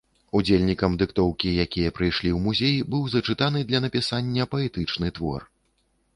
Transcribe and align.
Удзельнікам 0.37 0.95
дыктоўкі, 1.01 1.51
якія 1.65 1.93
прыйшлі 1.97 2.29
ў 2.31 2.39
музей, 2.47 2.75
быў 2.95 3.03
зачытаны 3.17 3.59
для 3.69 3.83
напісання 3.87 4.51
паэтычны 4.57 5.07
твор. 5.21 5.49